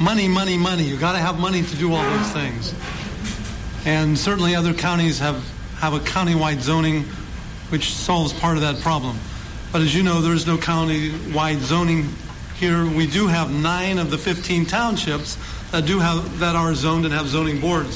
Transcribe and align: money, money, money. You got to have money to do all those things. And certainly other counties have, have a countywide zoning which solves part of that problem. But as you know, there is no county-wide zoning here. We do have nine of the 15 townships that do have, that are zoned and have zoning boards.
money, 0.00 0.28
money, 0.28 0.56
money. 0.56 0.84
You 0.84 0.96
got 0.96 1.12
to 1.12 1.18
have 1.18 1.38
money 1.38 1.62
to 1.62 1.76
do 1.76 1.92
all 1.92 2.02
those 2.02 2.30
things. 2.30 2.74
And 3.84 4.18
certainly 4.18 4.54
other 4.54 4.74
counties 4.74 5.18
have, 5.18 5.42
have 5.76 5.94
a 5.94 6.00
countywide 6.00 6.60
zoning 6.60 7.04
which 7.70 7.92
solves 7.92 8.32
part 8.32 8.56
of 8.56 8.62
that 8.62 8.80
problem. 8.80 9.18
But 9.72 9.82
as 9.82 9.94
you 9.94 10.02
know, 10.02 10.20
there 10.20 10.32
is 10.32 10.46
no 10.46 10.56
county-wide 10.56 11.58
zoning 11.58 12.08
here. 12.56 12.86
We 12.86 13.06
do 13.06 13.26
have 13.26 13.52
nine 13.52 13.98
of 13.98 14.10
the 14.10 14.18
15 14.18 14.64
townships 14.66 15.36
that 15.70 15.84
do 15.84 15.98
have, 15.98 16.38
that 16.38 16.56
are 16.56 16.74
zoned 16.74 17.04
and 17.04 17.12
have 17.12 17.26
zoning 17.28 17.60
boards. 17.60 17.86